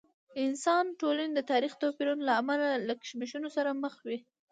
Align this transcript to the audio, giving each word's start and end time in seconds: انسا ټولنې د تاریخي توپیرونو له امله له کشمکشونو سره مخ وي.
انسا 0.43 0.73
ټولنې 0.99 1.33
د 1.35 1.39
تاریخي 1.51 1.77
توپیرونو 1.83 2.23
له 2.29 2.33
امله 2.41 2.67
له 2.87 2.93
کشمکشونو 3.01 3.47
سره 3.55 3.69
مخ 3.83 3.93
وي. 4.07 4.17